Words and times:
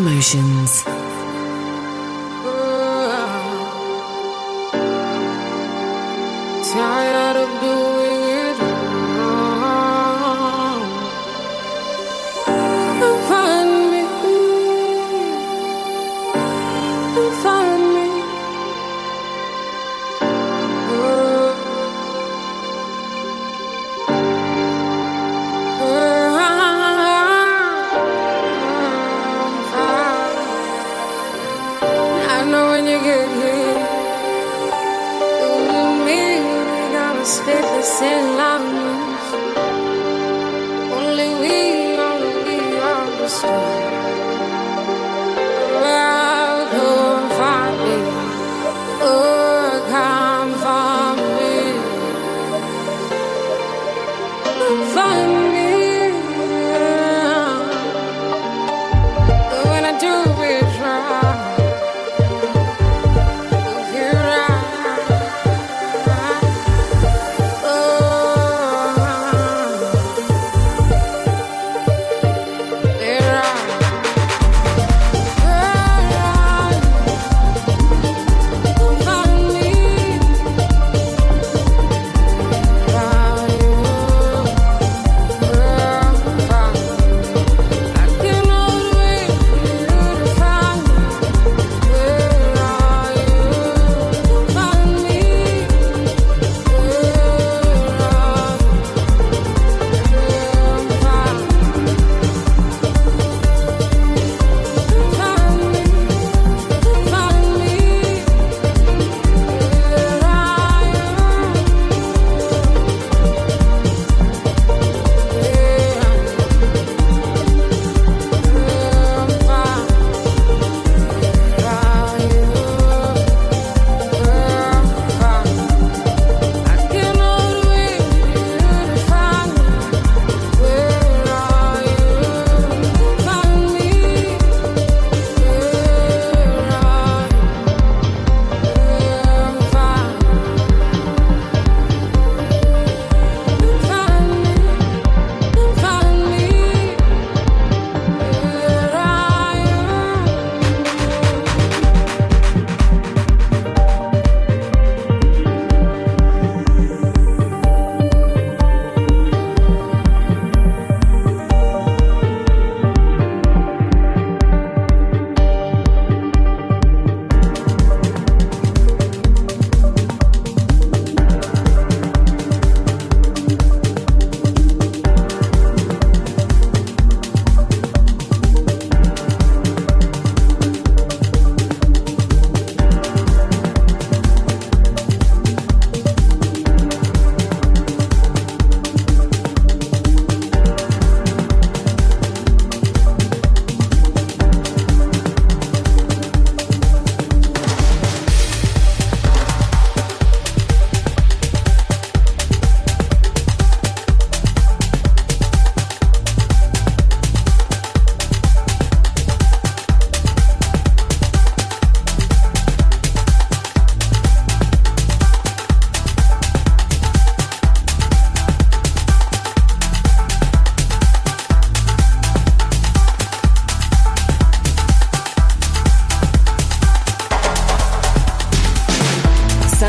Emotions. 0.00 0.82
Tired 6.72 7.09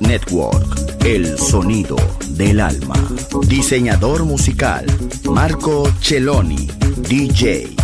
Network, 0.00 1.04
el 1.04 1.38
sonido 1.38 1.96
del 2.30 2.60
alma. 2.60 2.94
Diseñador 3.46 4.24
musical, 4.24 4.86
Marco 5.24 5.86
Celloni, 6.00 6.66
DJ. 7.06 7.83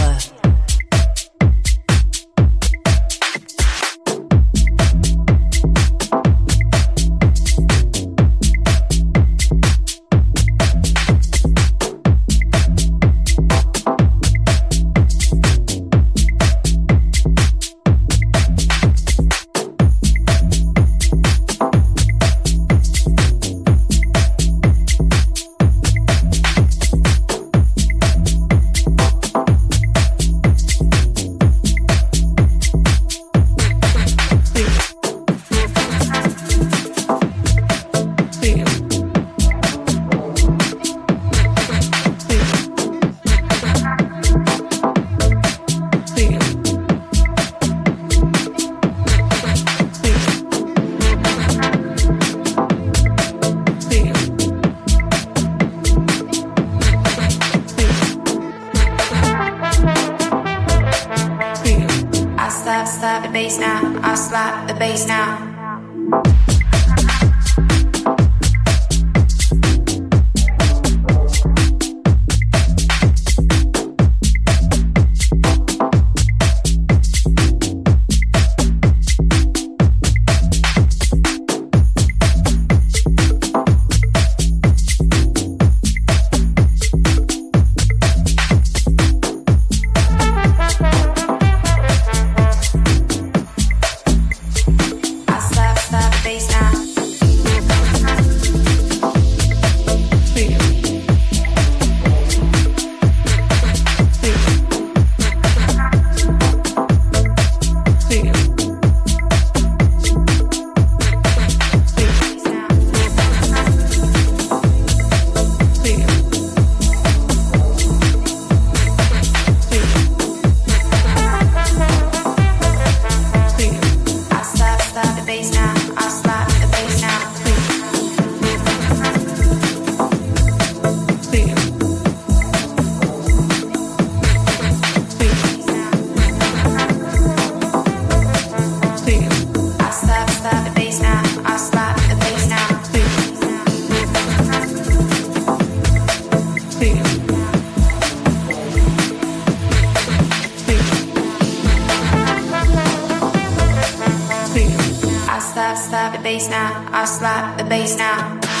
The 157.41 157.63
bass 157.63 157.97
now. 157.97 158.60